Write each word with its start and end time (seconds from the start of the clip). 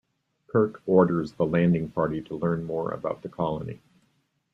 Kirk 0.47 0.81
orders 0.87 1.33
the 1.33 1.45
landing 1.45 1.91
party 1.91 2.23
to 2.23 2.33
learn 2.33 2.63
more 2.63 2.89
about 2.91 3.21
the 3.21 3.29
colony. 3.29 3.81